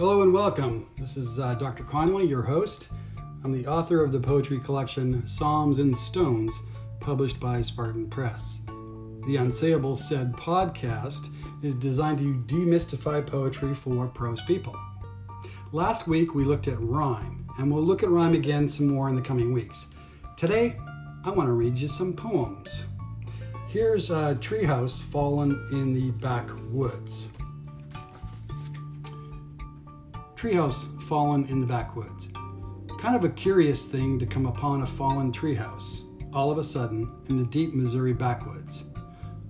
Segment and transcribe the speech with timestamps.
[0.00, 0.86] Hello and welcome.
[0.96, 1.84] This is uh, Dr.
[1.84, 2.88] Conley, your host.
[3.44, 6.58] I'm the author of the poetry collection Psalms and Stones,
[7.00, 8.60] published by Spartan Press.
[8.64, 11.30] The Unsayable Said podcast
[11.62, 14.74] is designed to demystify poetry for prose people.
[15.70, 19.16] Last week we looked at rhyme, and we'll look at rhyme again some more in
[19.16, 19.84] the coming weeks.
[20.34, 20.78] Today,
[21.26, 22.86] I want to read you some poems.
[23.68, 27.28] Here's a treehouse fallen in the backwoods.
[30.40, 32.30] Treehouse fallen in the backwoods.
[32.98, 36.00] Kind of a curious thing to come upon a fallen treehouse,
[36.32, 38.84] all of a sudden, in the deep Missouri backwoods.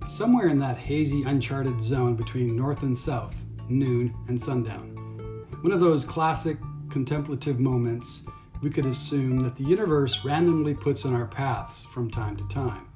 [0.09, 4.89] Somewhere in that hazy, uncharted zone between north and south, noon and sundown.
[5.61, 6.57] One of those classic
[6.89, 8.23] contemplative moments
[8.61, 12.89] we could assume that the universe randomly puts in our paths from time to time.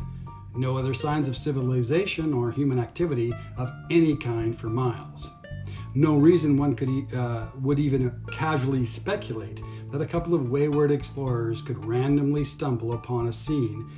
[0.53, 5.29] No other signs of civilization or human activity of any kind for miles
[5.95, 11.61] no reason one could uh, would even casually speculate that a couple of wayward explorers
[11.61, 13.89] could randomly stumble upon a scene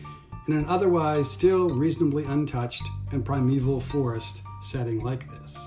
[0.48, 5.58] in an otherwise still reasonably untouched and primeval forest setting like this.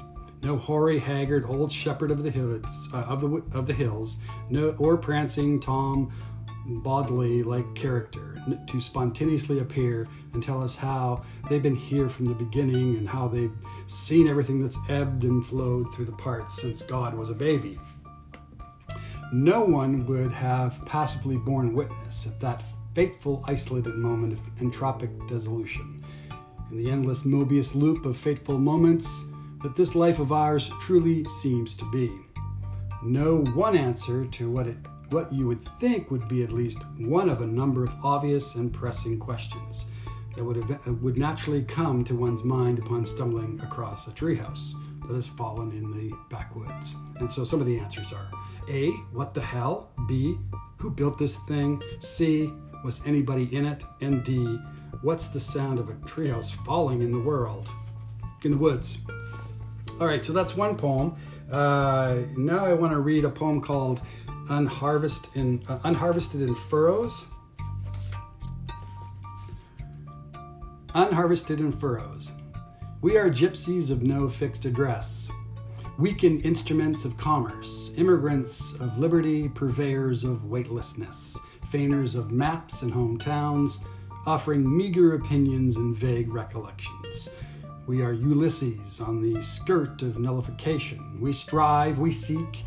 [0.43, 4.17] No hoary, haggard old shepherd of the hills, uh, of the of the hills,
[4.49, 6.13] no or prancing Tom
[6.71, 12.35] Bombadil like character to spontaneously appear and tell us how they've been here from the
[12.35, 17.15] beginning and how they've seen everything that's ebbed and flowed through the parts since God
[17.15, 17.79] was a baby.
[19.33, 22.63] No one would have passively borne witness at that
[22.95, 26.05] fateful, isolated moment of entropic dissolution.
[26.71, 29.25] In the endless Mobius loop of fateful moments
[29.63, 32.11] that this life of ours truly seems to be.
[33.03, 34.77] No one answer to what it
[35.11, 38.73] what you would think would be at least one of a number of obvious and
[38.73, 39.87] pressing questions
[40.37, 44.73] that would, ev- would naturally come to one's mind upon stumbling across a treehouse
[45.07, 46.95] that has fallen in the backwoods.
[47.19, 48.31] And so some of the answers are
[48.71, 49.91] A, what the hell?
[50.07, 50.37] B,
[50.79, 51.83] who built this thing?
[51.99, 52.53] C,
[52.85, 53.85] was anybody in it?
[54.01, 54.59] And D,
[55.03, 57.69] what's the sound of a treehouse falling in the world?
[58.45, 58.99] In the woods.
[60.01, 61.17] All right, so that's one poem.
[61.51, 64.01] Uh, now I want to read a poem called
[64.49, 67.27] unharvested in, uh, unharvested in furrows.
[70.95, 72.33] Unharvested in furrows.
[73.01, 75.31] We are gypsies of no fixed address,
[75.99, 81.39] weakened instruments of commerce, immigrants of liberty, purveyors of weightlessness,
[81.71, 83.79] feigners of maps and hometowns,
[84.27, 87.31] offering meager opinions and vague recollections.
[87.87, 91.21] We are Ulysses on the skirt of nullification.
[91.21, 92.65] We strive, we seek,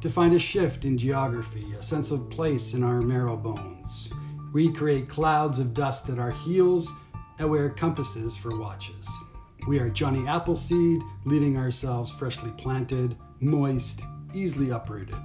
[0.00, 4.10] to find a shift in geography, a sense of place in our marrow bones.
[4.52, 6.90] We create clouds of dust at our heels
[7.38, 9.08] and wear compasses for watches.
[9.68, 14.02] We are Johnny Appleseed, leaving ourselves freshly planted, moist,
[14.32, 15.22] easily uprooted,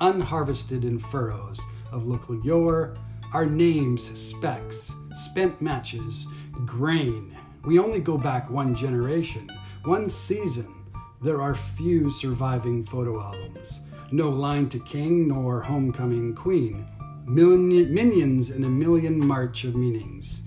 [0.00, 1.60] unharvested in furrows
[1.92, 2.96] of local yore,
[3.32, 6.26] our names specks, spent matches,
[6.64, 7.36] grain.
[7.64, 9.48] We only go back one generation,
[9.84, 10.72] one season.
[11.22, 13.80] There are few surviving photo albums
[14.12, 16.86] no line to king nor homecoming queen.
[17.26, 20.42] Million, minions in a million march of meanings.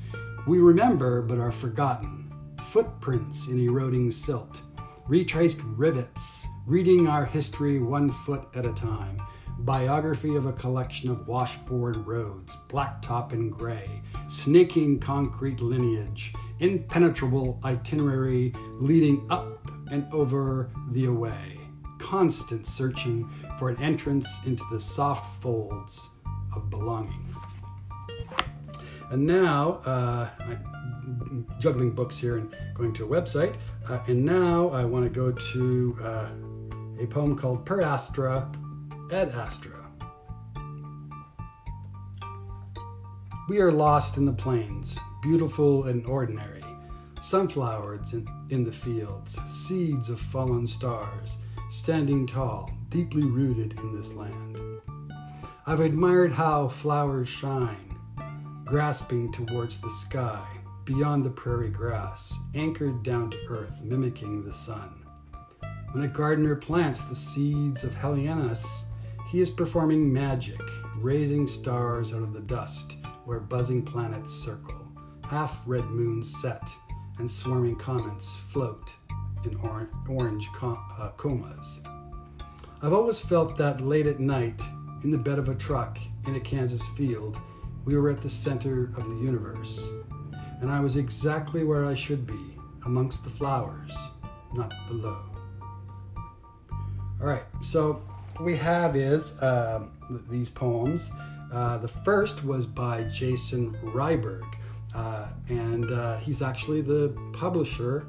[0.47, 2.31] We remember but are forgotten.
[2.63, 4.61] Footprints in eroding silt.
[5.07, 9.21] Retraced rivets, reading our history one foot at a time.
[9.59, 13.89] Biography of a collection of washboard roads, blacktop and gray,
[14.29, 21.58] snaking concrete lineage, impenetrable itinerary leading up and over the away
[21.99, 26.09] constant searching for an entrance into the soft folds
[26.55, 27.35] of belonging.
[29.11, 33.55] And now, uh, I'm juggling books here and going to a website.
[33.87, 36.29] Uh, and now I want to go to uh,
[37.01, 38.51] a poem called Per Astra
[39.11, 39.71] ad Astra.
[43.47, 46.63] We are lost in the plains, beautiful and ordinary.
[47.21, 51.37] Sunflowers in, in the fields, seeds of fallen stars
[51.69, 54.59] standing tall, deeply rooted in this land.
[55.67, 57.95] I've admired how flowers shine,
[58.65, 60.43] grasping towards the sky,
[60.83, 65.05] beyond the prairie grass, anchored down to earth, mimicking the sun.
[65.91, 68.85] When a gardener plants the seeds of Helianthus,
[69.29, 70.61] he is performing magic,
[70.97, 74.87] raising stars out of the dust where buzzing planets circle,
[75.23, 76.67] half red moons set,
[77.19, 78.95] and swarming comets float
[79.45, 81.81] in or- orange uh, comas.
[82.81, 84.61] I've always felt that late at night,
[85.03, 85.97] in the bed of a truck
[86.27, 87.39] in a Kansas field,
[87.85, 89.87] we were at the center of the universe,
[90.61, 93.91] and I was exactly where I should be, amongst the flowers,
[94.53, 95.23] not below.
[97.21, 98.01] All right, so
[98.35, 99.87] what we have is uh,
[100.29, 101.11] these poems.
[101.51, 104.43] Uh, the first was by Jason Ryberg,
[104.95, 108.05] uh, and uh, he's actually the publisher.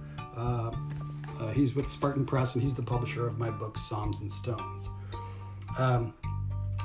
[1.41, 4.91] Uh, he's with Spartan Press, and he's the publisher of my book Psalms and Stones.
[5.79, 6.13] Um,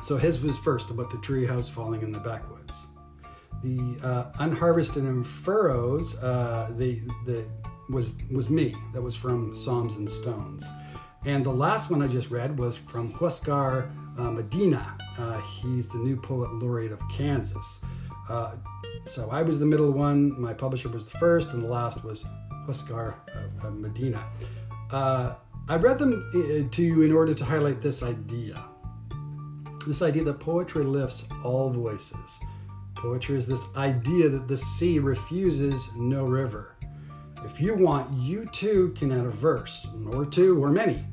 [0.06, 2.88] so his was first about the treehouse falling in the backwoods.
[3.64, 7.46] The uh, unharvested and furrows, uh, the the
[7.90, 8.76] was was me.
[8.94, 10.66] That was from Psalms and Stones.
[11.26, 14.96] And the last one I just read was from Huascar uh, Medina.
[15.18, 17.82] Uh, he's the new poet laureate of Kansas.
[18.30, 18.56] Uh,
[19.06, 20.40] so I was the middle one.
[20.40, 22.26] My publisher was the first, and the last was
[22.66, 23.16] Huascar
[23.64, 24.24] uh, Medina.
[25.68, 28.64] I read them to you in order to highlight this idea
[29.86, 32.40] this idea that poetry lifts all voices.
[32.96, 36.76] Poetry is this idea that the sea refuses no river.
[37.44, 41.06] If you want, you too can add a verse, or two, or many.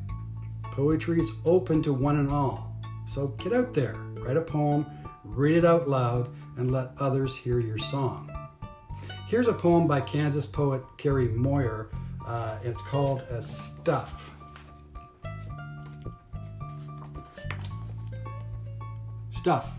[0.63, 2.75] Poetry is open to one and all.
[3.07, 4.87] So get out there, write a poem,
[5.25, 8.31] read it out loud, and let others hear your song.
[9.33, 11.89] Here's a poem by Kansas poet Kerry Moyer.
[12.27, 14.37] Uh, it's called "A Stuff.
[19.31, 19.73] Stuff.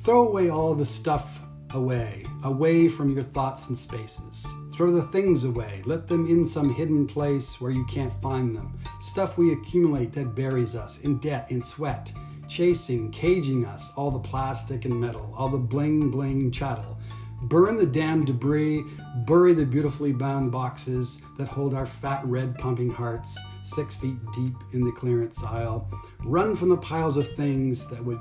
[0.00, 1.40] Throw away all the stuff
[1.70, 4.46] away, away from your thoughts and spaces.
[4.74, 8.78] Throw the things away, let them in some hidden place where you can't find them.
[9.00, 12.12] Stuff we accumulate that buries us in debt, in sweat,
[12.50, 16.95] chasing, caging us, all the plastic and metal, all the bling bling chattel.
[17.42, 18.84] Burn the damn debris,
[19.26, 24.54] bury the beautifully bound boxes that hold our fat red pumping hearts six feet deep
[24.72, 25.88] in the clearance aisle.
[26.24, 28.20] Run from the piles of things that would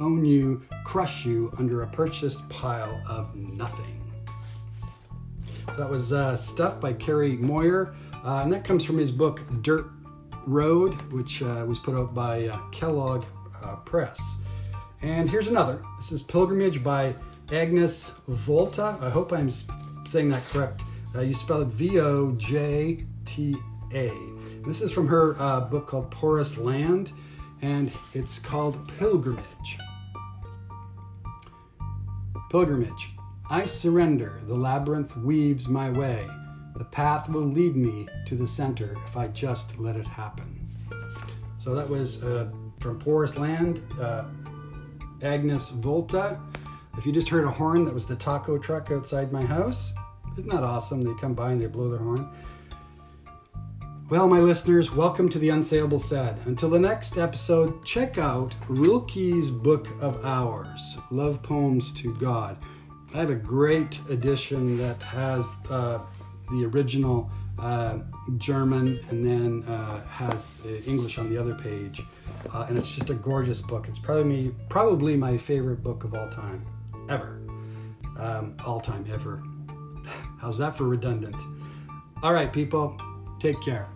[0.00, 4.00] own you, crush you under a purchased pile of nothing.
[5.68, 7.94] So that was uh, stuff by Kerry Moyer,
[8.24, 9.90] uh, and that comes from his book Dirt
[10.46, 13.24] Road, which uh, was put out by uh, Kellogg
[13.62, 14.38] uh, Press.
[15.02, 15.82] And here's another.
[15.98, 17.14] This is Pilgrimage by
[17.52, 19.00] Agnes Vojta.
[19.00, 19.50] I hope I'm
[20.04, 20.82] saying that correct.
[21.14, 23.56] Uh, you spell it V O J T
[23.94, 24.10] A.
[24.66, 25.34] This is from her
[25.70, 27.12] book called Porous Land,
[27.62, 29.78] and it's called Pilgrimage.
[32.50, 33.10] Pilgrimage.
[33.48, 36.26] I surrender, the labyrinth weaves my way.
[36.74, 40.68] The path will lead me to the center if I just let it happen.
[41.58, 42.48] So that was uh,
[42.80, 44.24] from Porous Land, uh,
[45.22, 46.40] Agnes Vojta.
[46.96, 49.92] If you just heard a horn, that was the taco truck outside my house.
[50.38, 51.02] Isn't that awesome?
[51.02, 52.26] They come by and they blow their horn.
[54.08, 56.38] Well, my listeners, welcome to the Unsayable Said.
[56.46, 62.56] Until the next episode, check out Rilke's Book of Hours Love Poems to God.
[63.14, 65.98] I have a great edition that has uh,
[66.50, 67.98] the original uh,
[68.38, 72.02] German and then uh, has English on the other page.
[72.54, 73.86] Uh, and it's just a gorgeous book.
[73.86, 76.64] It's probably, probably my favorite book of all time,
[77.08, 77.40] ever.
[78.18, 79.42] Um, all time, ever.
[80.40, 81.36] How's that for redundant?
[82.22, 82.96] All right, people,
[83.38, 83.88] take care.